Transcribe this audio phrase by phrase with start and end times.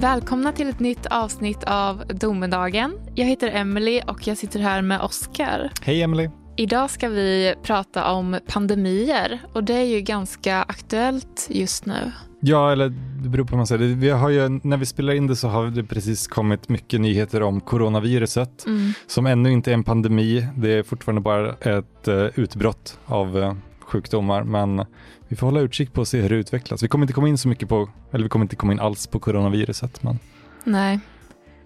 [0.00, 2.92] Välkomna till ett nytt avsnitt av Domedagen.
[3.14, 5.70] Jag heter Emily och jag sitter här med Oskar.
[5.82, 6.28] Hej Emily.
[6.56, 12.12] Idag ska vi prata om pandemier och det är ju ganska aktuellt just nu.
[12.40, 12.88] Ja, eller
[13.22, 13.94] det beror på vad man säger.
[13.94, 17.42] Vi har ju, när vi spelar in det så har det precis kommit mycket nyheter
[17.42, 18.92] om coronaviruset Mm.
[19.06, 20.46] som ännu inte är en pandemi.
[20.56, 24.84] Det är fortfarande bara ett uh, utbrott av uh, sjukdomar, men
[25.30, 26.82] vi får hålla utkik på och se hur det utvecklas.
[26.82, 29.06] Vi kommer inte komma in så mycket på, eller vi kommer inte komma in alls
[29.06, 30.18] på coronaviruset, men
[30.64, 31.00] Nej,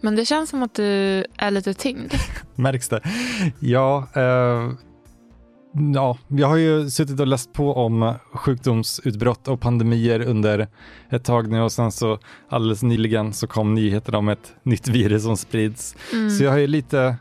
[0.01, 0.85] men det känns som att du
[1.37, 2.13] är lite tyngd.
[2.55, 3.01] märks det?
[3.61, 4.71] Ja, eh,
[5.95, 10.69] ja, jag har ju suttit och läst på om sjukdomsutbrott och pandemier under
[11.11, 15.23] ett tag nu och sen så alldeles nyligen så kom nyheten om ett nytt virus
[15.23, 15.97] som sprids.
[16.13, 16.31] Mm.
[16.31, 17.17] Så jag har ju lite,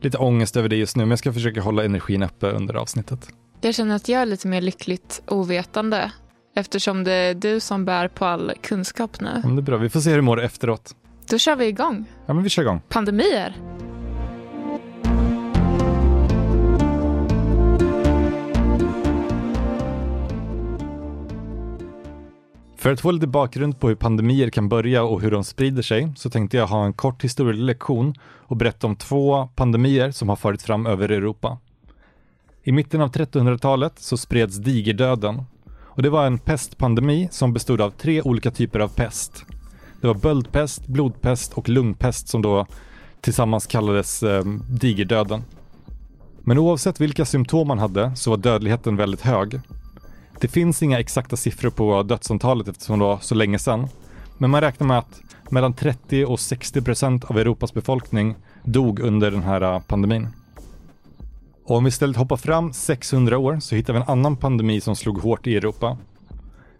[0.00, 3.28] lite ångest över det just nu, men jag ska försöka hålla energin uppe under avsnittet.
[3.60, 6.12] Jag känner att jag är lite mer lyckligt ovetande
[6.54, 9.40] eftersom det är du som bär på all kunskap nu.
[9.44, 10.94] Men det är bra, vi får se hur du mår efteråt.
[11.30, 12.04] Då kör vi igång.
[12.26, 12.80] Ja, men vi kör igång.
[12.88, 13.56] Pandemier.
[22.76, 26.12] För att få lite bakgrund på hur pandemier kan börja och hur de sprider sig
[26.16, 30.62] så tänkte jag ha en kort historielektion och berätta om två pandemier som har farit
[30.62, 31.58] fram över Europa.
[32.68, 35.42] I mitten av 1300-talet så spreds digerdöden
[35.84, 39.44] och det var en pestpandemi som bestod av tre olika typer av pest.
[40.00, 42.66] Det var böldpest, blodpest och lungpest som då
[43.20, 45.44] tillsammans kallades eh, digerdöden.
[46.40, 49.60] Men oavsett vilka symptom man hade så var dödligheten väldigt hög.
[50.40, 53.88] Det finns inga exakta siffror på dödsantalet eftersom det var så länge sedan.
[54.38, 59.30] Men man räknar med att mellan 30 och 60 procent av Europas befolkning dog under
[59.30, 60.28] den här eh, pandemin.
[61.68, 64.96] Och om vi istället hoppar fram 600 år så hittar vi en annan pandemi som
[64.96, 65.96] slog hårt i Europa.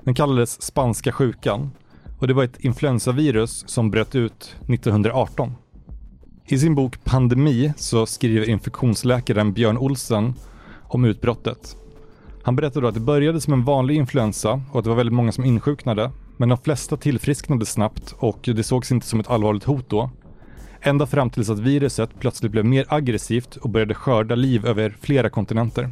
[0.04, 1.70] Den kallades spanska sjukan
[2.18, 5.54] och det var ett influensavirus som bröt ut 1918.
[6.46, 10.34] I sin bok Pandemi så skriver infektionsläkaren Björn Olsen
[10.82, 11.76] om utbrottet.
[12.42, 15.14] Han berättade då att det började som en vanlig influensa och att det var väldigt
[15.14, 16.10] många som insjuknade.
[16.36, 20.10] Men de flesta tillfrisknade snabbt och det sågs inte som ett allvarligt hot då.
[20.80, 25.30] Ända fram tills att viruset plötsligt blev mer aggressivt och började skörda liv över flera
[25.30, 25.90] kontinenter.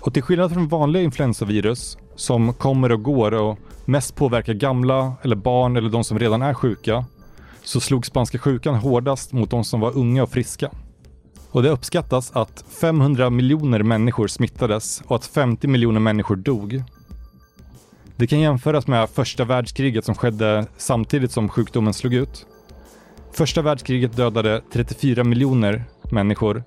[0.00, 5.36] Och till skillnad från vanliga influensavirus som kommer och går och mest påverkar gamla eller
[5.36, 7.04] barn eller de som redan är sjuka
[7.62, 10.70] så slog spanska sjukan hårdast mot de som var unga och friska.
[11.50, 16.82] Och det uppskattas att 500 miljoner människor smittades och att 50 miljoner människor dog.
[18.16, 22.46] Det kan jämföras med första världskriget som skedde samtidigt som sjukdomen slog ut.
[23.32, 26.62] Första världskriget dödade 34 miljoner människor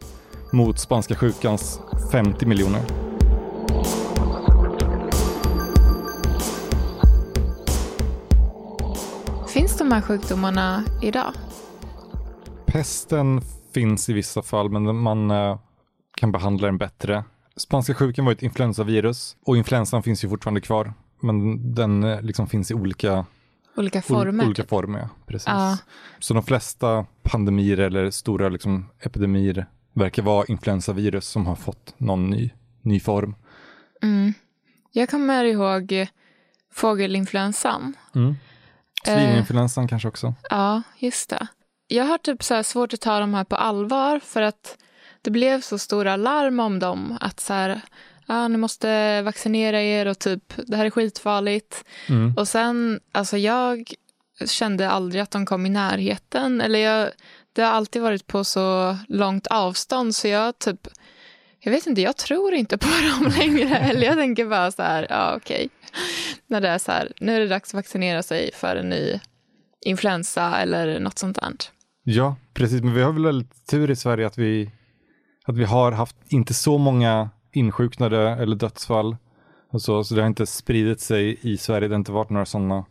[0.51, 1.79] mot spanska sjukans
[2.11, 2.81] 50 miljoner.
[9.53, 11.33] Finns de här sjukdomarna idag?
[12.65, 13.41] Pesten
[13.73, 15.59] finns i vissa fall, men man eh,
[16.17, 17.23] kan behandla den bättre.
[17.55, 22.47] Spanska sjukan var ett influensavirus och influensan finns ju fortfarande kvar, men den eh, liksom
[22.47, 23.25] finns i olika
[23.75, 24.45] Olika ol- former?
[24.45, 25.09] olika former ja.
[25.27, 25.47] Precis.
[25.47, 25.77] Ja.
[26.19, 32.29] Så de flesta pandemier eller stora liksom, epidemier verkar vara influensavirus som har fått någon
[32.29, 32.51] ny,
[32.81, 33.35] ny form.
[34.01, 34.33] Mm.
[34.91, 36.07] Jag kommer ihåg
[36.73, 37.93] fågelinfluensan.
[38.15, 38.35] Mm.
[39.05, 40.33] Svininfluensan kanske också.
[40.49, 41.47] Ja, just det.
[41.87, 44.77] Jag har typ så svårt att ta de här på allvar för att
[45.21, 47.81] det blev så stora larm om dem att så här,
[48.27, 51.85] ja, ni måste vaccinera er och typ det här är skitfarligt.
[52.09, 52.33] Mm.
[52.37, 53.93] Och sen, alltså jag
[54.45, 57.09] kände aldrig att de kom i närheten eller jag,
[57.53, 60.87] det har alltid varit på så långt avstånd så jag typ,
[61.59, 62.87] jag vet inte, jag tror inte på
[63.19, 63.77] dem längre.
[63.77, 65.69] Eller jag tänker bara så här, ja okej.
[66.47, 69.19] När det är så här, nu är det dags att vaccinera sig för en ny
[69.85, 71.53] influensa eller något sånt där.
[72.03, 72.81] Ja, precis.
[72.81, 74.71] Men vi har väl väldigt tur i Sverige att vi,
[75.45, 79.17] att vi har haft inte så många insjuknade eller dödsfall.
[79.79, 81.87] Så, så det har inte spridit sig i Sverige.
[81.87, 82.85] Det har inte varit några sådana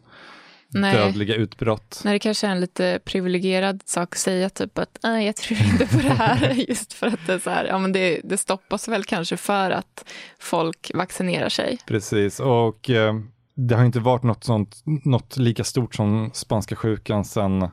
[0.74, 0.96] Nej.
[0.96, 2.00] dödliga utbrott.
[2.04, 5.60] När det kanske är en lite privilegierad sak att säga, typ att nej, jag tror
[5.60, 6.52] inte på det här.
[6.68, 9.70] Just för att det är så här, ja men det, det stoppas väl kanske för
[9.70, 10.04] att
[10.38, 11.78] folk vaccinerar sig.
[11.86, 13.14] Precis, och eh,
[13.54, 17.70] det har inte varit något, sånt, något lika stort som spanska sjukan sedan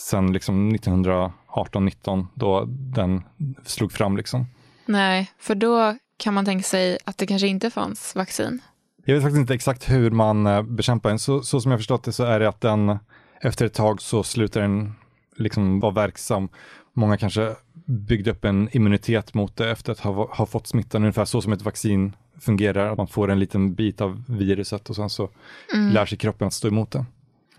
[0.00, 3.22] sen liksom 1918-19 då den
[3.64, 4.16] slog fram.
[4.16, 4.46] Liksom.
[4.86, 8.62] Nej, för då kan man tänka sig att det kanske inte fanns vaccin.
[9.04, 11.18] Jag vet faktiskt inte exakt hur man eh, bekämpar den.
[11.18, 12.98] Så, så som jag förstått det så är det att den
[13.40, 14.92] efter ett tag så slutar den
[15.36, 16.48] liksom vara verksam.
[16.92, 17.54] Många kanske
[17.86, 21.52] byggde upp en immunitet mot det efter att ha, ha fått smittan, ungefär så som
[21.52, 22.92] ett vaccin fungerar.
[22.92, 25.28] Att man får en liten bit av viruset och sen så
[25.74, 25.92] Mm.
[25.92, 27.04] lär sig kroppen att stå emot det.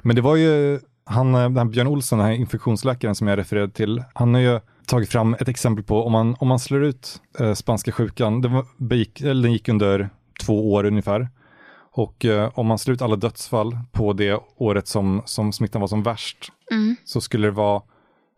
[0.02, 3.72] Men det var ju Han, eh, den Björn Olsson, den här infektionsläkaren som jag refererade
[3.74, 7.22] till, han har ju tagit fram ett exempel på om man, om man slår ut
[7.39, 10.10] eh, spanska sjukan, den, begick, eller den gick under
[10.45, 11.30] två år ungefär,
[11.94, 15.88] och eh, om man slår ut alla dödsfall på det året som, som smittan var
[15.88, 16.95] som värst, Mm.
[17.04, 17.81] så skulle det vara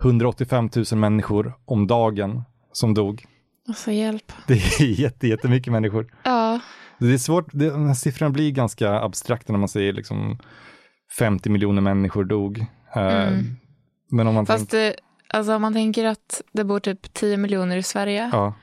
[0.03, 3.25] 185 000 människor om dagen som dog.
[3.67, 4.31] Alltså hjälp.
[4.47, 6.13] Det är jätte, jättemycket människor.
[6.23, 6.59] Ja,
[6.99, 10.37] Det är svårt, det, de här siffrorna blir ganska abstrakta när man säger liksom
[11.17, 12.65] 50 miljoner människor dog.
[12.95, 13.55] Eh, Mm.
[14.11, 14.95] Men om man fast tänker, det,
[15.33, 18.53] alltså om man tänker att det bor typ 10 miljoner i Sverige ja,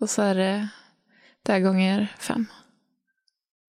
[0.00, 0.68] och så är det
[1.42, 2.46] där gånger fem.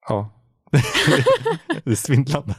[0.08, 0.34] ja.
[1.84, 2.56] det är svindlande.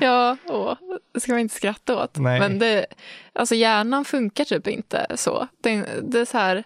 [0.00, 0.74] Ja, åh,
[1.14, 2.18] det ska man inte skratta åt.
[2.18, 2.40] Nej.
[2.40, 2.86] Men det,
[3.32, 5.48] alltså hjärnan funkar typ inte så.
[5.62, 6.64] Det, det är så här,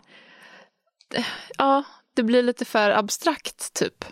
[1.09, 1.27] det,
[1.59, 1.85] ja,
[2.15, 4.05] det blir lite för abstrakt typ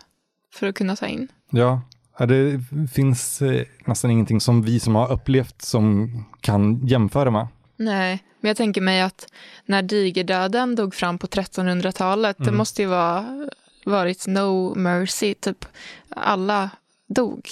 [0.55, 1.29] för att kunna ta in.
[1.51, 1.81] Ja,
[2.19, 2.61] ja, det
[2.93, 7.49] finns eh, nästan ingenting som vi som har upplevt som kan jämföra med.
[7.77, 9.27] Nej, men jag tänker mig att
[9.67, 12.57] när digerdöden dog fram på 1300-talet, det Mm.
[12.57, 13.49] måste ju vara
[13.85, 15.65] varit no mercy, typ
[16.09, 16.71] alla
[17.09, 17.49] dog.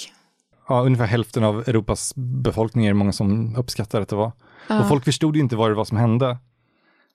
[0.67, 4.31] Ja, ungefär hälften av Europas befolkning är det många som uppskattar att det var.
[4.67, 4.79] Ja.
[4.81, 6.29] Och folk förstod ju inte vad det var som hände.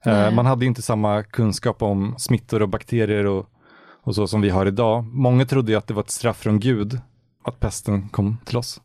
[0.04, 0.34] Eh, Nej.
[0.34, 3.46] Man hade ju inte samma kunskap om smittor och bakterier och,
[4.02, 5.04] och så som vi har idag.
[5.04, 7.00] Många trodde ju att det var ett straff från Gud
[7.44, 8.80] att pesten kom till oss.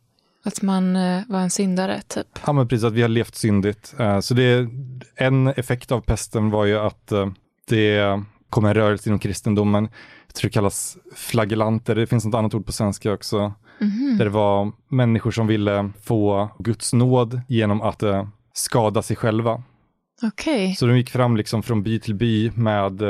[0.46, 2.26] Att man eh, var en syndare, typ.
[2.46, 3.94] Ja, men precis, att vi har levt syndigt.
[3.98, 4.68] Eh, Så det,
[5.16, 7.28] en effekt av pesten var ju att eh,
[7.68, 9.88] det kom en rörelse inom kristendomen.
[10.26, 13.52] Jag tror det kallas flagellanter, det finns något annat ord på svenska också.
[13.80, 14.16] Mhm.
[14.18, 18.02] Där det var människor som ville få Guds nåd genom att
[18.52, 19.62] skada sig själva.
[20.22, 20.74] Okej.
[20.74, 23.00] Så de gick fram liksom från by till by med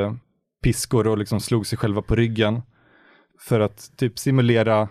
[0.62, 2.62] piskor och liksom slog sig själva på ryggen.
[3.40, 4.88] För att typ simulera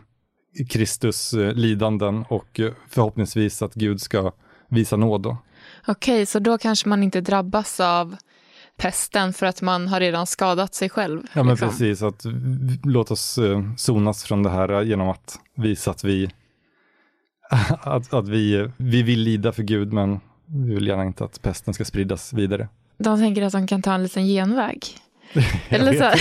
[0.70, 4.32] Kristus eh, lidanden och eh, förhoppningsvis att Gud ska
[4.70, 5.22] visa nåd.
[5.22, 5.38] Då.
[5.88, 8.16] Okej, så då kanske man inte drabbas av
[8.78, 11.22] pesten för att man har redan skadat sig själv.
[11.34, 11.70] Ja men liksom.
[11.70, 12.26] precis, att
[12.84, 16.30] låt oss eh, sonas från det här eh, genom att visa att vi
[17.82, 21.74] att, att vi, vi vill lida för Gud men vi vill gärna inte att pesten
[21.74, 22.68] ska spridas vidare.
[22.98, 24.80] De tänker att de kan ta en liten genväg.
[25.70, 26.20] Eller så här.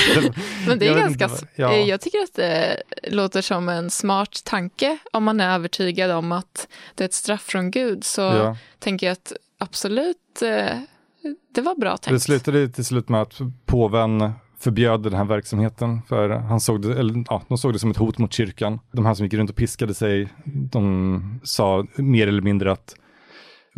[0.69, 1.73] Men det är Jag ganska, ja.
[1.73, 4.99] eh, jag tycker att det låter som en smart tanke.
[5.13, 8.57] Om man är övertygad om att det är ett straff från Gud så Ja.
[8.79, 10.79] tänker jag att absolut, eh,
[11.55, 12.23] det var bra Det tänkt.
[12.23, 17.25] slutade till slut med att påven förbjöd den här verksamheten för han såg det, eller,
[17.29, 18.81] ja, de såg det som ett hot mot kyrkan.
[18.93, 22.95] De här som gick runt och piskade sig, de sa mer eller mindre att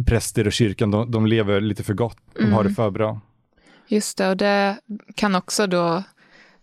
[0.07, 2.69] präster och kyrkan, de, de lever lite för gott, de har Mm.
[2.69, 3.21] det för bra.
[3.89, 4.79] Just det, och det
[5.15, 6.03] kan också då,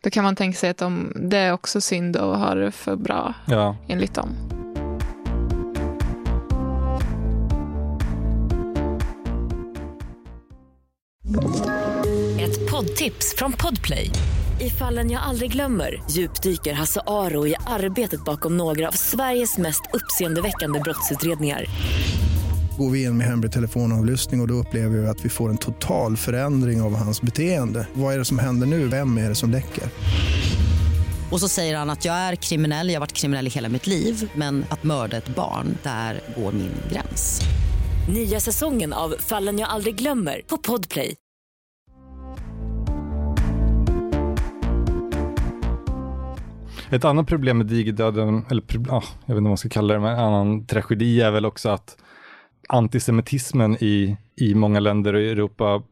[0.04, 2.96] då kan man tänka sig att de, det är också synd att ha det för
[2.96, 4.36] bra Ja, enligt dem.
[12.40, 14.10] Ett poddtips från Podplay.
[14.62, 19.81] I fallen jag aldrig glömmer djupdyker Hasse Aro i arbetet bakom några av Sveriges mest
[19.94, 21.66] uppseendeväckande brottsutredningar.
[22.78, 25.58] Går vi in med hemlig telefonavlyssning och, och då upplever vi att vi får en
[25.58, 27.88] total förändring av hans beteende.
[27.94, 28.88] Vad är det som händer nu?
[28.88, 29.84] Vem är det som läcker?
[31.31, 33.88] Och så säger han att jag är kriminell, jag har varit kriminell i hela mitt
[33.88, 37.42] liv men att mörda ett barn, där går min gräns.
[38.14, 41.16] Nya säsongen av Fallen jag aldrig glömmer på Podplay.
[46.92, 50.00] Ett annat problem med digerdöden, eller ah, jag vet inte vad man ska kalla det,
[50.00, 51.97] men en annan tragedi är väl också att
[52.70, 55.84] antisemitismen i, i många länder i Europa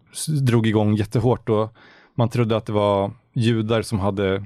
[0.42, 1.74] drog igång jättehårt och
[2.16, 4.46] man trodde att det var judar som hade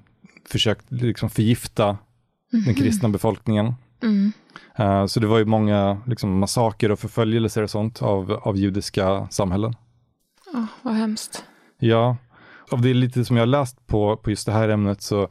[0.50, 1.98] försökt liksom förgifta
[2.66, 3.74] den kristna befolkningen.
[4.04, 4.32] Mm.
[4.76, 9.28] Eh, så det var ju många liksom, massaker och förföljelser och sånt av, av judiska
[9.32, 9.76] samhällen.
[10.54, 11.44] Åh, vad hemskt.
[11.80, 12.18] Ja,
[12.72, 15.28] av det lite som jag läst på, på just det här ämnet så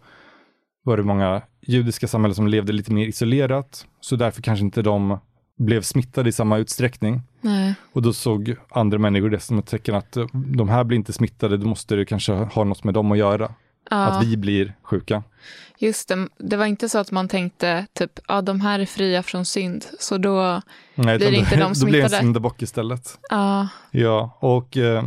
[0.83, 5.19] var det många judiska samhällen som levde lite mer isolerat, så därför kanske inte de
[5.58, 7.23] blev smittade i samma utsträckning.
[7.40, 7.75] Nej.
[7.92, 11.12] Och då såg andra människor det som ett tecken att eh, de här blir inte
[11.12, 13.52] smittade, då måste det kanske ha något med dem att göra.
[13.90, 15.23] Ja, Att vi blir sjuka.
[15.78, 16.28] just det.
[16.38, 19.84] Det var inte så att man tänkte typ, ja de här är fria från synd,
[20.00, 20.62] så då,
[20.94, 22.23] Nej, Blir utan inte de då blir det en smittade?
[22.23, 23.18] syndabock istället.
[23.30, 25.04] ja, Ja, och eh,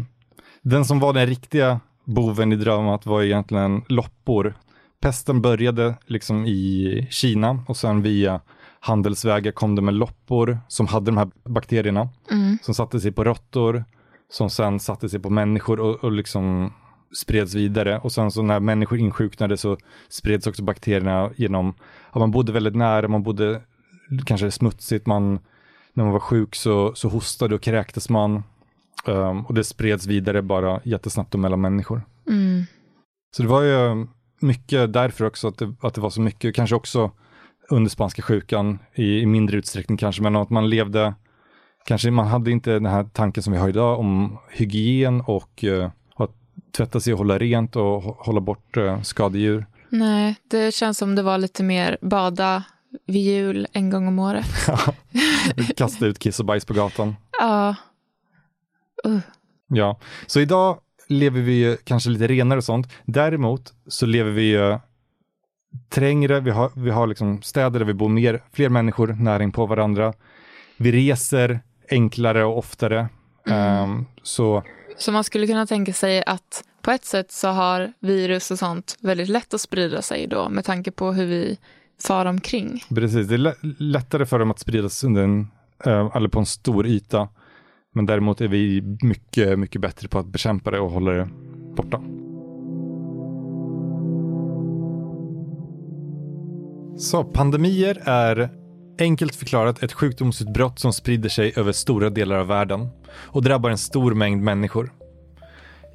[0.62, 4.54] den som var den riktiga boven i dramat var egentligen loppor.
[5.02, 8.42] Pesten började liksom i Kina och sen via
[8.80, 13.24] handelsvägar kom det med loppor som hade de här bakterierna mm, som satte sig på
[13.24, 13.84] råttor
[14.30, 16.74] som sen satte sig på människor och, och liksom
[17.16, 19.78] spreds vidare och sen så när människor insjuknade så
[20.10, 21.74] spreds också bakterierna genom,
[22.14, 23.62] ja, man bodde väldigt nära, man bodde
[24.26, 25.40] kanske smutsigt, man
[25.94, 28.44] när man var sjuk så, så hostade och kräktes man.
[29.06, 32.02] Um, och det spreds vidare bara jättesnabbt och mellan människor.
[32.30, 32.64] Mm.
[33.36, 34.08] Så det var ju
[34.40, 37.12] mycket därför också att det, att det var så mycket, kanske också
[37.70, 41.14] under spanska sjukan i, i mindre utsträckning kanske, men att man levde,
[41.86, 45.90] kanske man hade inte den här tanken som vi har idag om hygien och uh,
[46.16, 46.32] att
[46.78, 49.66] tvätta sig och hålla rent och hålla bort uh, skadedjur.
[49.90, 52.64] Nej, det känns som det var lite mer bada
[53.06, 54.46] vid jul en gång om året.
[55.78, 57.16] Kasta ut kiss och bajs på gatan.
[57.40, 57.76] Ja.
[59.08, 59.20] Uh.
[59.68, 62.94] Ja, så idag lever vi ju kanske lite renare och sånt.
[63.06, 64.78] Däremot så lever vi ju
[65.90, 69.66] trängre, vi har, vi har liksom städer där vi bor mer, fler människor nära på
[69.66, 70.14] varandra.
[70.78, 71.60] Vi reser
[71.90, 73.10] enklare och oftare.
[73.48, 73.84] Mm.
[73.84, 74.64] Um, så...
[74.98, 78.98] så man skulle kunna tänka sig att på ett sätt så har virus och sånt
[79.02, 81.58] väldigt lätt att sprida sig då med tanke på hur vi
[82.02, 82.84] far omkring.
[82.90, 85.48] Precis, det är lättare för dem att spridas under en,
[85.86, 87.30] äh, eller på en stor yta.
[87.94, 91.30] Men däremot är vi mycket, mycket bättre på att bekämpa det och hålla det
[91.76, 92.02] borta.
[96.98, 98.50] Så pandemier är
[99.00, 103.78] enkelt förklarat ett sjukdomsutbrott som sprider sig över stora delar av världen och drabbar en
[103.78, 104.94] stor mängd människor.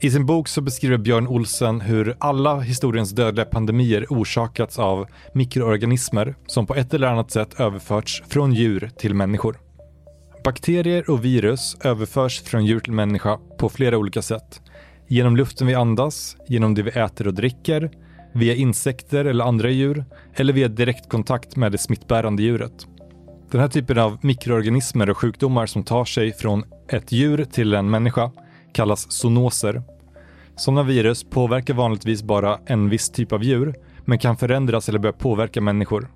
[0.00, 6.34] I sin bok så beskriver Björn Olsen hur alla historiens dödliga pandemier orsakats av mikroorganismer
[6.46, 9.58] som på ett eller annat sätt överförts från djur till människor.
[10.44, 14.60] Bakterier och virus överförs från djur till människa på flera olika sätt.
[15.08, 17.90] Genom luften vi andas, genom det vi äter och dricker,
[18.32, 22.86] via insekter eller andra djur eller via direktkontakt med det smittbärande djuret.
[23.50, 27.90] Den här typen av mikroorganismer och sjukdomar som tar sig från ett djur till en
[27.90, 28.30] människa
[28.72, 29.82] kallas zoonoser.
[30.56, 33.74] Sådana virus påverkar vanligtvis bara en viss typ av djur,
[34.04, 36.08] men kan förändras eller börja påverka människor.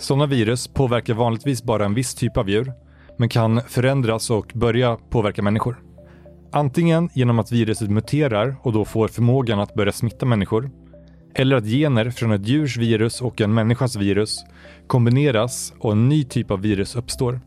[0.00, 2.72] Sådana virus påverkar vanligtvis bara en viss typ av djur,
[3.18, 5.82] men kan förändras och börja påverka människor.
[6.52, 10.70] Antingen genom att viruset muterar och då får förmågan att börja smitta människor,
[11.38, 14.44] eller att gener från ett djurs virus och en människas virus
[14.86, 17.40] kombineras och en ny typ av virus uppstår.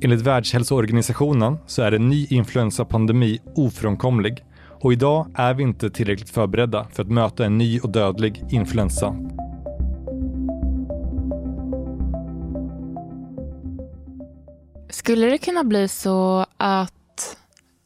[0.00, 4.44] Enligt Världshälsoorganisationen så är en ny influensapandemi ofrånkomlig
[4.80, 9.16] och idag är vi inte tillräckligt förberedda för att möta en ny och dödlig influensa.
[14.90, 17.36] Skulle det kunna bli så att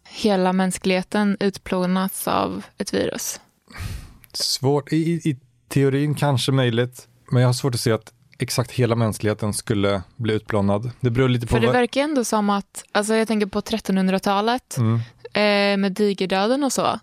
[0.09, 3.41] hela mänskligheten utplånas av ett virus?
[4.37, 4.93] Svårt.
[4.93, 5.37] I, I
[5.69, 10.35] teorin kanske möjligt, men jag har svårt att se att exakt hela mänskligheten skulle bli
[10.35, 10.91] utplånad.
[11.01, 11.51] Det beror lite på...
[11.51, 14.95] För det verkar ändå som att, alltså jag tänker på 1300-talet mm.
[15.25, 17.01] eh, med digerdöden och så.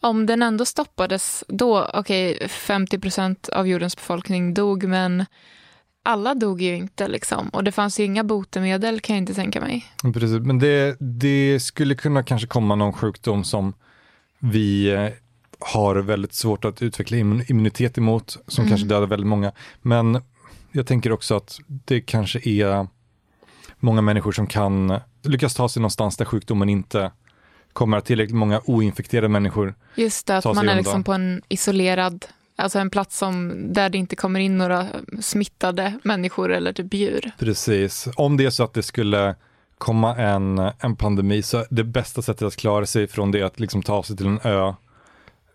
[0.00, 5.26] Om den ändå stoppades då, okej okay, 50 procent av jordens befolkning dog men
[6.02, 9.60] alla dog ju inte liksom och det fanns ju inga botemedel kan jag inte tänka
[9.60, 9.86] mig.
[10.14, 13.74] Precis, men det, det skulle kunna kanske komma någon sjukdom som
[14.38, 15.08] vi eh,
[15.58, 18.68] har väldigt svårt att utveckla immunitet emot, som mm.
[18.68, 19.52] kanske dödar väldigt många.
[19.82, 20.22] Men
[20.72, 22.86] jag tänker också att det kanske är
[23.78, 27.10] många människor som kan lyckas ta sig någonstans där sjukdomen inte
[27.72, 32.26] kommer att tillräckligt många oinfekterade människor Just det, att man är liksom på en isolerad,
[32.56, 34.86] alltså en plats som, där det inte kommer in några
[35.20, 37.30] smittade människor eller typ djur.
[37.38, 39.34] Precis, om det är så att det skulle
[39.78, 43.60] komma en, en pandemi så det bästa sättet att klara sig från det är att
[43.60, 44.74] liksom ta sig till en ö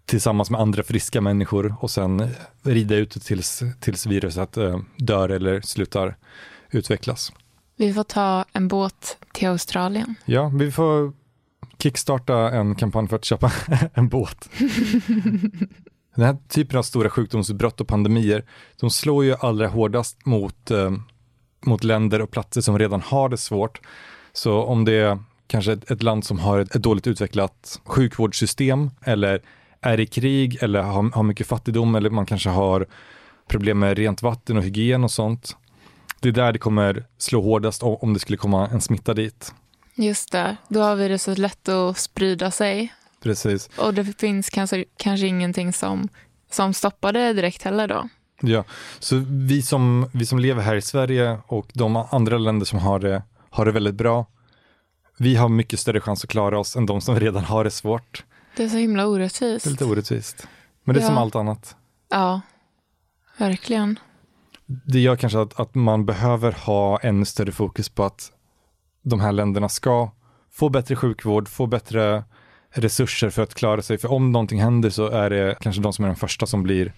[0.05, 2.29] tillsammans med andra friska människor och sen
[2.63, 6.17] rida ut tills, tills viruset äh, dör eller slutar
[6.71, 7.31] utvecklas.
[7.75, 10.15] Vi får ta en båt till Australien.
[10.25, 11.13] Ja, vi får
[11.77, 13.51] kickstarta en kampanj för att köpa
[13.93, 14.49] en båt.
[16.15, 18.45] Den här typen av stora sjukdomsutbrott och pandemier,
[18.79, 20.91] de slår ju allra hårdast mot, eh,
[21.65, 23.81] mot länder och platser som redan har det svårt.
[24.33, 28.91] Så om det är kanske ett, ett land som har ett, ett dåligt utvecklat sjukvårdssystem
[29.01, 29.41] eller
[29.81, 32.87] är i krig eller har, har mycket fattigdom eller man kanske har
[33.47, 35.57] problem med rent vatten och hygien och sånt.
[36.19, 39.53] Det är där det kommer slå hårdast om det skulle komma en smitta dit.
[39.95, 42.93] Just det, då har viruset lätt att sprida sig.
[43.23, 43.69] Precis.
[43.77, 46.09] Och det finns kanske, kanske ingenting som,
[46.51, 48.09] som stoppar det direkt heller då.
[48.41, 48.63] Ja,
[48.99, 52.99] så vi som, vi som lever här i Sverige och de andra länder som har
[52.99, 54.25] det, har det väldigt bra,
[55.17, 58.23] vi har mycket större chans att klara oss än de som redan har det svårt.
[58.55, 59.63] Det är så himla orättvist.
[59.65, 60.47] Det är lite orättvist.
[60.83, 61.07] Men det är ja.
[61.07, 61.75] som allt annat.
[62.09, 62.41] Ja,
[63.37, 63.99] verkligen.
[64.65, 68.31] Det gör kanske att, att man behöver ha ännu större fokus på att
[69.01, 70.11] de här länderna ska
[70.51, 72.23] få bättre sjukvård, få bättre
[72.69, 73.97] resurser för att klara sig.
[73.97, 76.93] För om någonting händer så är det kanske de som är de första som blir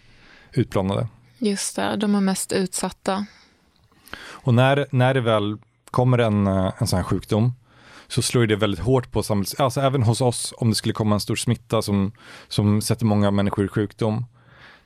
[0.51, 1.07] utplånade.
[1.37, 3.25] Just det, de är mest utsatta.
[4.15, 5.57] Och när, när det väl
[5.91, 7.53] kommer en, eh, en sån här sjukdom
[8.13, 11.15] så slår det väldigt hårt på samhället, alltså även hos oss om det skulle komma
[11.15, 12.11] en stor smitta som,
[12.47, 14.25] som sätter många människor i sjukdom.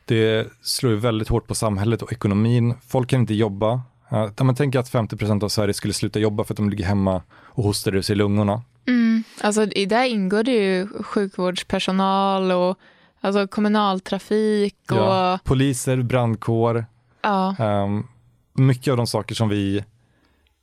[0.05, 2.73] Det slår ju väldigt hårt på samhället och ekonomin.
[2.87, 3.81] Folk kan inte jobba.
[4.13, 7.21] Uh, man tänker att 50% av Sverige skulle sluta jobba för att de ligger hemma
[7.31, 8.61] och hostar ur sig lungorna.
[8.87, 9.23] Mm.
[9.41, 12.77] Alltså, I det ingår det ju sjukvårdspersonal och
[13.21, 14.97] alltså, kommunaltrafik och...
[14.97, 16.85] Ja, poliser, brandkår.
[17.21, 17.55] Ja.
[17.59, 18.07] Um,
[18.53, 19.83] mycket av de saker som vi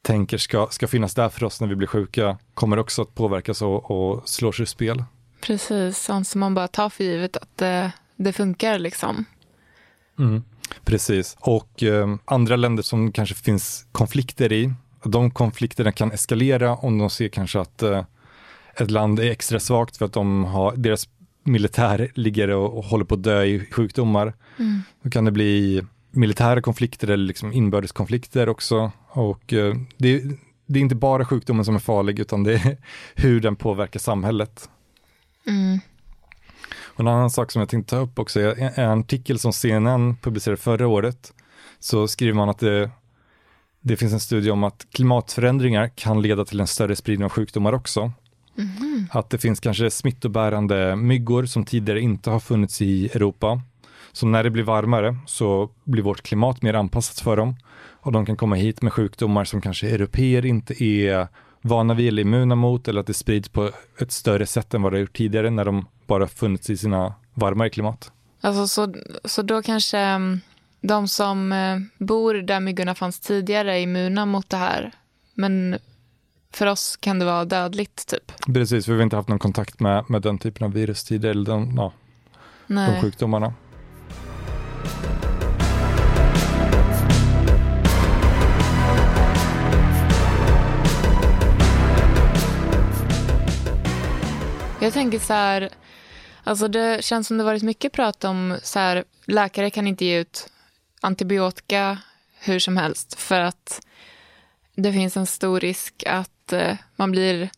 [0.04, 3.62] tänker ska, ska finnas där för oss när vi blir sjuka kommer också att påverkas
[3.62, 5.04] och, och slås ur spel.
[5.40, 9.24] Precis, sånt som man bara tar för givet att det, det funkar liksom.
[10.18, 10.44] Mm,
[10.84, 14.72] precis, och eh, andra länder som kanske finns konflikter i,
[15.04, 18.04] de konflikterna kan eskalera om de ser kanske att eh,
[18.76, 21.08] ett land är extra svagt för att de har, deras
[21.42, 24.34] militär ligger och, och håller på att dö i sjukdomar.
[24.58, 24.82] Mm.
[25.02, 25.82] Då kan det bli
[26.14, 28.92] militära konflikter eller liksom inbördeskonflikter också.
[29.08, 30.22] Och eh, det,
[30.66, 32.76] det, är inte bara sjukdomen som är farlig utan det är
[33.14, 34.68] hur den påverkar samhället.
[35.46, 35.78] Mm.
[36.94, 40.16] Och en annan sak som jag tänkte ta upp också är en artikel som CNN
[40.16, 41.32] publicerade förra året.
[41.80, 42.90] Så skriver man att det,
[43.80, 47.72] det finns en studie om att klimatförändringar kan leda till en större spridning av sjukdomar
[47.72, 48.12] också.
[48.58, 49.06] Mm.
[49.10, 53.60] Att det finns kanske smittobärande myggor som tidigare inte har funnits i Europa
[54.14, 57.56] så när det blir varmare så blir vårt klimat mer anpassat för dem
[57.90, 61.28] och de kan komma hit med sjukdomar som kanske europeer inte är
[61.62, 64.92] vana vid eller immuna mot eller att det sprids på ett större sätt än vad
[64.92, 68.12] det har gjort tidigare när de bara funnits i sina varmare klimat.
[68.40, 68.94] Alltså så,
[69.24, 70.40] så då kanske mm,
[70.80, 74.92] de som eh, bor där myggorna fanns tidigare är immuna mot det här
[75.34, 75.78] men
[76.50, 78.32] för oss kan det vara dödligt typ.
[78.54, 81.30] Precis, för vi har inte haft någon kontakt med, med den typen av virus tidigare
[81.30, 81.92] eller de, ja,
[82.66, 83.54] de sjukdomarna.
[94.84, 95.68] Jag tänker så här,
[96.44, 100.20] alltså det känns som det varit mycket prat om så här, läkare kan inte ge
[100.20, 100.48] ut
[101.00, 101.98] antibiotika
[102.40, 103.86] hur som helst för att
[104.74, 107.50] det finns en stor risk att eh, man blir,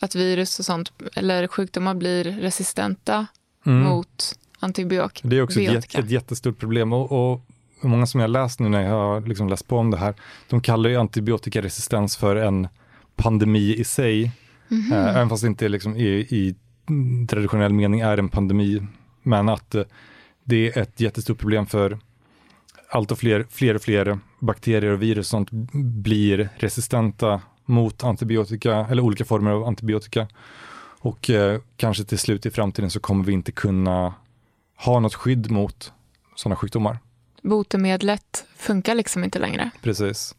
[0.00, 3.26] att virus och sånt eller sjukdomar blir resistenta
[3.66, 3.82] mm.
[3.82, 5.28] mot antibiotika.
[5.28, 7.40] Det är också ett, ett jättestort problem och, och
[7.80, 10.14] många som jag läst nu när jag har liksom läst på om det här,
[10.48, 12.68] de kallar ju antibiotikaresistens för en
[13.16, 14.32] pandemi i sig.
[14.70, 15.10] Mm -hmm.
[15.10, 16.54] Även fast det inte liksom i, i
[17.28, 18.82] traditionell mening är en pandemi,
[19.22, 19.84] men att eh,
[20.44, 21.98] det är ett jättestort problem för
[22.88, 25.48] allt och fler, fler och fler bakterier och virus sånt
[26.02, 30.28] blir resistenta mot antibiotika eller olika former av antibiotika.
[30.98, 34.14] Och eh, kanske till slut i framtiden så kommer vi inte kunna
[34.76, 35.92] ha något skydd mot
[36.34, 36.98] sådana sjukdomar.
[37.42, 39.70] Botemedlet funkar liksom inte längre.
[39.82, 40.34] Precis.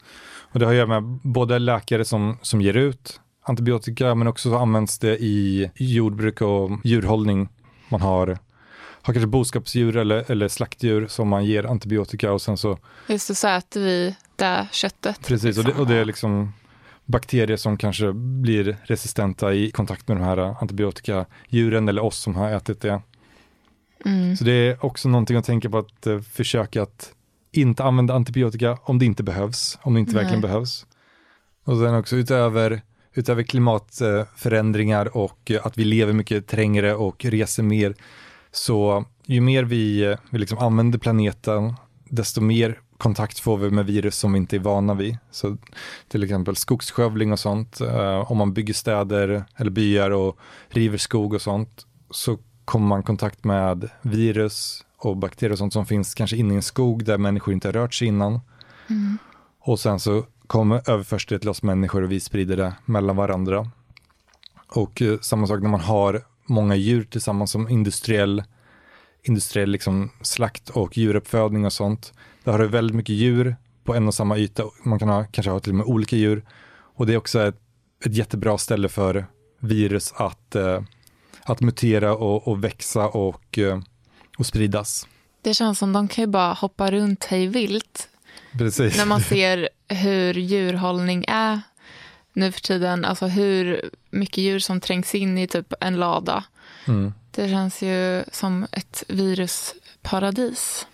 [0.56, 4.50] Och det har att göra med både läkare som, som ger ut antibiotika, men också
[4.50, 7.50] så används det i jordbruk och djurhållning.
[7.90, 8.28] Man har,
[9.02, 12.78] har kanske boskapsdjur eller, eller slaktdjur som man ger antibiotika och sen så...
[13.08, 15.28] Just det, så äter vi det köttet.
[15.28, 15.66] Precis, liksom.
[15.66, 16.54] och, det, och det är liksom
[17.06, 22.52] bakterier som kanske blir resistenta i kontakt med de här antibiotikadjuren eller oss som har
[22.52, 23.02] ätit det.
[24.06, 24.38] Mm.
[24.38, 27.12] Så det är också någonting att tänka på att uh, försöka att
[27.52, 30.22] inte använda antibiotika om det inte behövs, om det inte Nej.
[30.22, 30.86] verkligen behövs.
[31.64, 32.82] Och sen också utöver
[33.16, 37.96] utöver klimatförändringar och att vi lever mycket trängre och reser mer,
[38.52, 41.74] så ju mer vi, vi liksom använder planeten,
[42.10, 45.18] desto mer kontakt får vi med virus som vi inte är vana vid.
[45.32, 45.58] Så
[46.08, 50.38] till exempel skogsskövling och sånt, eh, om man bygger städer eller byar och
[50.70, 55.74] river skog och sånt, så kommer man i kontakt med virus och bakterier och sånt
[55.74, 58.40] som finns kanske inne i en skog där människor inte har rört sig innan.
[58.90, 59.18] Mm.
[59.60, 63.72] Och sen så kommer, överförs det till oss människor och vi sprider det mellan varandra.
[64.68, 68.44] Och eh, samma sak när man har många djur tillsammans som industriell,
[69.24, 72.14] industriell liksom slakt och djuruppfödning och sånt.
[72.44, 74.64] Där har du väldigt mycket djur på en och samma yta.
[74.84, 76.46] Man kan ha, kanske ha till och med olika djur.
[76.96, 77.60] Och det är också ett,
[78.06, 79.26] ett jättebra ställe för
[79.60, 80.82] virus att, eh,
[81.44, 83.80] att mutera och, och växa och, eh,
[84.38, 85.08] och spridas.
[85.42, 88.10] Det känns som de kan ju bara hoppa runt hej vilt.
[88.58, 88.98] Precis.
[88.98, 91.62] När man ser hur djurhållning är
[92.34, 93.06] nu för tiden.
[93.06, 96.44] Alltså hur mycket djur som trängs in i typ en lada.
[96.88, 97.14] Mm.
[97.32, 100.88] Det känns ju som ett virusparadis.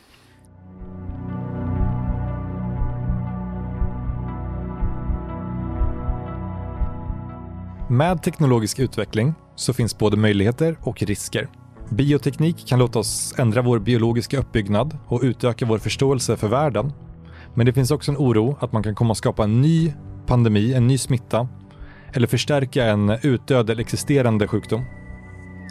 [7.89, 11.49] Med teknologisk utveckling så finns både möjligheter och risker.
[11.89, 16.93] Bioteknik kan låta oss ändra vår biologiska uppbyggnad och utöka vår förståelse för världen
[17.55, 19.93] men det finns också en oro att man kan komma att skapa en ny
[20.27, 21.47] pandemi, en ny smitta
[22.13, 24.85] eller förstärka en utdöd eller existerande sjukdom.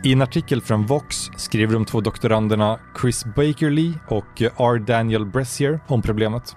[0.05, 4.79] I en artikel från Vox skriver de två doktoranderna Chris Bakerly och R.
[4.87, 6.57] Daniel Bressier om problemet.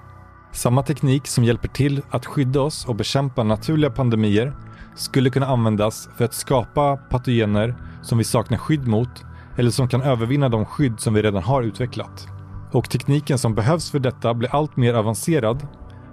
[0.51, 4.53] Samma teknik som hjälper till att skydda oss och bekämpa naturliga pandemier
[4.95, 9.23] skulle kunna användas för att skapa patogener som vi saknar skydd mot
[9.57, 12.27] eller som kan övervinna de skydd som vi redan har utvecklat.
[12.73, 15.67] Och tekniken som behövs för detta blir allt mer avancerad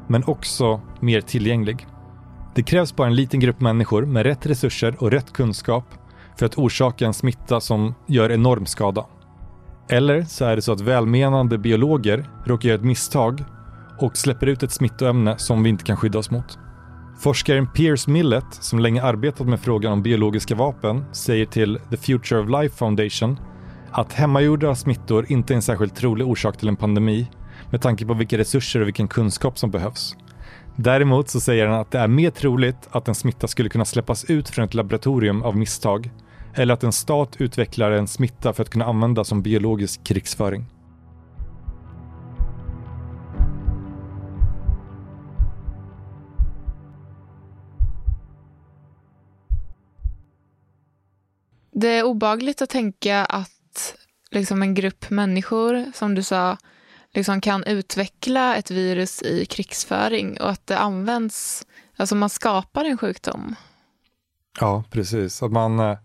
[0.09, 1.87] men också mer tillgänglig.
[2.55, 5.85] Det krävs bara en liten grupp människor med rätt resurser och rätt kunskap
[6.38, 9.07] för att orsaka en smitta som gör enorm skada.
[9.88, 13.44] Eller så är det så att välmenande biologer råkar göra ett misstag
[13.99, 16.59] och släpper ut ett smittoämne som vi inte kan skydda oss mot.
[17.18, 22.40] Forskaren Piers Millett, som länge arbetat med frågan om biologiska vapen, säger till The Future
[22.40, 23.38] of Life Foundation
[23.92, 27.31] att hemmagjorda smittor inte är en särskilt trolig orsak till en pandemi
[27.70, 30.16] med tanke på vilka resurser och vilken kunskap som behövs.
[30.76, 34.24] Däremot så säger han att det är mer troligt att en smitta skulle kunna släppas
[34.24, 36.11] ut från ett laboratorium av misstag
[36.55, 40.66] eller att en stat utvecklar en smitta för att kunna använda som biologisk krigsföring.
[51.72, 53.60] Det är obagligt att tänka att
[54.30, 56.56] liksom en grupp människor, som du sa,
[57.14, 61.66] liksom kan utveckla ett virus i krigsföring och att det används,
[61.96, 63.54] alltså man skapar en sjukdom.
[64.60, 65.42] Ja, precis.
[65.42, 65.98] Att man eh,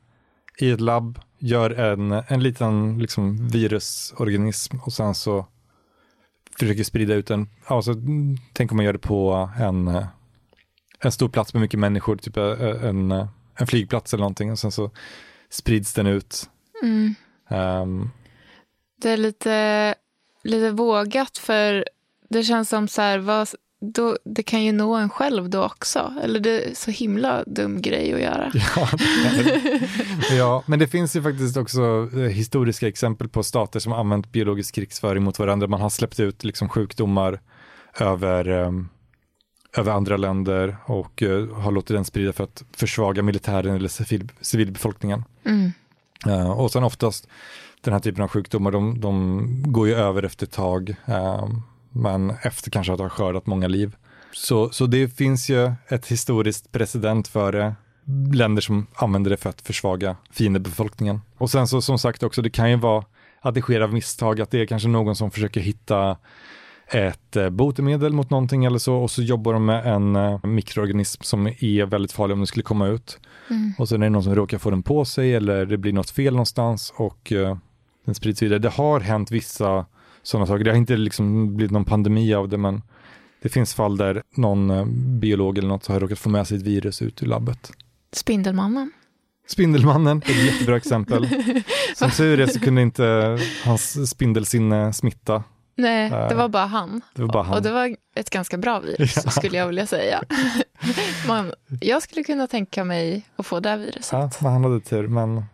[0.60, 5.46] i ett labb gör en, en liten liksom, virusorganism och sen så
[6.60, 7.50] försöker sprida ut den.
[7.66, 7.94] Alltså,
[8.54, 10.06] tänk om man gör det på en, eh,
[11.00, 13.12] en stor plats med mycket människor, typ eh, en,
[13.56, 14.92] en flygplats eller någonting och sen så
[15.50, 16.50] sprids den ut.
[16.84, 17.16] Mm.
[17.50, 18.12] Um,
[19.02, 19.96] Det är lite,
[20.44, 21.86] lite vågat för
[22.30, 23.48] det känns som så här, vad,
[23.94, 26.14] då, det kan ju nå en själv då också.
[26.24, 28.52] Eller det är så himla dum grej att göra.
[28.76, 28.90] ja,
[30.38, 34.32] ja, men det finns ju faktiskt också eh, historiska exempel på stater som har använt
[34.32, 35.68] biologisk krigsföring mot varandra.
[35.68, 37.42] Man har släppt ut liksom sjukdomar
[38.00, 38.90] över, um,
[39.78, 44.30] över andra länder och uh, har låtit den sprida för att försvaga militären eller civil,
[44.42, 45.24] civilbefolkningen.
[45.46, 45.72] Mm.
[46.28, 47.28] Uh, och sen oftast
[47.82, 51.50] den här typen av sjukdomar, de, de går ju över efter ett tag, uh,
[51.90, 53.96] men efter kanske att ha skördat många liv.
[54.32, 57.76] Så, så det finns ju ett historiskt precedent för det,
[58.34, 61.22] länder som använder det för att försvaga fiendebefolkningen.
[61.38, 63.06] Och sen så som sagt också, det kan ju vara
[63.42, 66.18] att det sker av misstag, att det är kanske någon som försöker hitta
[66.88, 71.24] ett eh, botemedel mot någonting eller så och så jobbar de med en eh, mikroorganism
[71.24, 73.20] som är väldigt farlig om den skulle komma ut.
[73.50, 73.74] Mm.
[73.78, 76.10] Och sen är det någon som råkar få den på sig eller det blir något
[76.10, 77.58] fel någonstans och uh,
[78.06, 78.60] den sprids vidare.
[78.60, 79.86] Det har hänt vissa
[80.24, 80.64] sådana saker.
[80.64, 82.82] Det har inte liksom blivit någon pandemi av det men
[83.42, 84.86] det finns fall där någon
[85.20, 87.72] biolog eller något har råkat få med sig ett virus ut ur labbet.
[88.14, 88.92] Spindelmannen.
[89.48, 91.30] Spindelmannen är ett jättebra exempel.
[91.96, 95.44] Som tur är så kunde inte hans spindelsinne smitta.
[95.78, 97.02] Nej, det var bara han.
[97.14, 97.56] Det var bara han.
[97.56, 99.32] Och det var ett ganska bra virus, Ja.
[99.32, 100.24] skulle jag vilja säga.
[101.28, 104.12] Man, jag skulle kunna tänka mig att få det viruset.
[104.12, 105.46] Ja, men han hade tur, men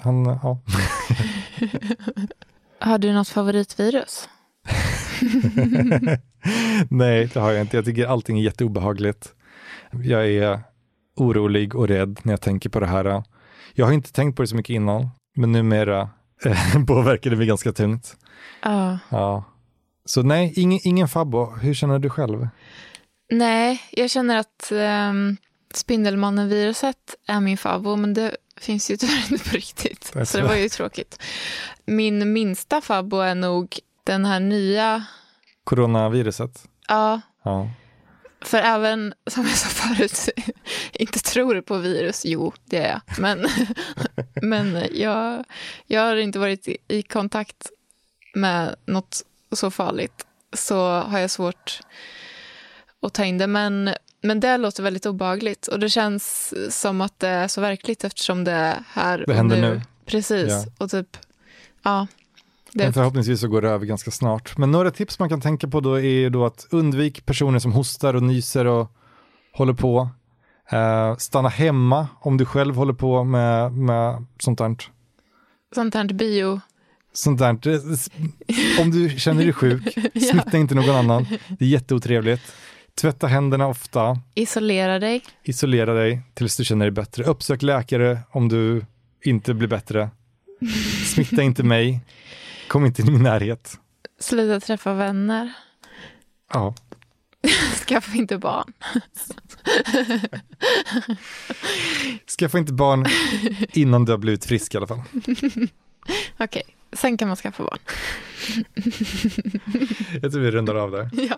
[0.00, 0.58] han, ja.
[2.78, 4.28] Har du något favoritvirus?
[6.88, 7.76] Nej, det har jag inte.
[7.76, 9.32] Jag tycker allting är jätteobehagligt.
[10.04, 10.60] Jag är
[11.16, 13.22] orolig och rädd när jag tänker på det här.
[13.74, 16.08] Jag har inte tänkt på det så mycket innan, men numera
[16.86, 18.16] påverkar det mig ganska tungt.
[18.62, 18.98] Ja.
[19.08, 19.44] Ja.
[20.04, 21.50] Så nej, ingen, ingen fabbo.
[21.56, 22.48] Hur känner du själv?
[23.30, 25.36] Nej, jag känner att um,
[25.74, 30.10] Spindelmannen-viruset är min favorit, men det finns ju tyvärr inte på riktigt.
[30.12, 31.22] Det Så det var ju tråkigt.
[31.84, 35.04] Min minsta fabbo är nog den här nya,
[35.64, 36.68] Coronaviruset?
[36.88, 37.70] ja, Ja.
[38.40, 40.28] för även som jag sa förut,
[40.92, 43.46] inte tror på virus, jo det är jag, men,
[44.42, 45.44] men jag,
[45.86, 47.70] jag har inte varit i, i kontakt
[48.34, 49.22] med något
[49.58, 51.80] så farligt, så har jag svårt
[53.02, 53.46] att ta in det.
[53.46, 53.90] Men,
[54.22, 58.44] men det låter väldigt obehagligt och det känns som att det är så verkligt eftersom
[58.44, 59.68] det är här Det händer nu.
[59.74, 59.82] nu.
[60.06, 60.64] Precis, Ja.
[60.78, 61.16] och typ,
[61.82, 62.06] ja.
[62.72, 64.58] Det, Men förhoppningsvis så går det över ganska snart.
[64.58, 68.14] Men några tips man kan tänka på då är då att undvik personer som hostar
[68.14, 68.90] och nyser och
[69.52, 70.08] håller på.
[70.70, 74.76] Eh, stanna hemma om du själv håller på med, med sånt där.
[75.74, 76.60] sånt här bio,
[77.14, 77.48] Sånt där.
[78.80, 79.94] Om du känner dig sjuk,
[80.30, 81.26] smitta inte någon annan.
[81.58, 82.42] Det är jätteotrevligt.
[83.00, 84.18] Tvätta händerna ofta.
[84.34, 85.22] isolera dig.
[85.42, 87.24] Isolera dig tills du känner dig bättre.
[87.24, 88.84] Uppsök läkare om du
[89.24, 90.10] inte blir bättre.
[91.14, 92.00] Smitta inte mig.
[92.68, 93.78] Kom inte i min närhet.
[94.20, 95.52] Sluta träffa vänner.
[96.52, 96.74] Ja,
[97.86, 98.72] Skaffa inte barn.
[102.38, 103.06] Skaffa inte barn
[103.72, 105.02] innan du har blivit frisk i alla fall.
[106.38, 106.62] Okej,
[106.94, 107.78] sen kan man skaffa barn.
[110.22, 111.10] Jag tror vi rundar av där.
[111.12, 111.36] Ja.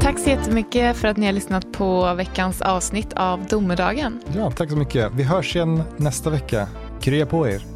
[0.00, 4.20] Tack så jättemycket för att ni har lyssnat på veckans avsnitt av Domedagen.
[4.36, 5.12] Ja, tack så mycket.
[5.14, 6.68] Vi hörs igen nästa vecka.
[7.00, 7.75] Krya på er.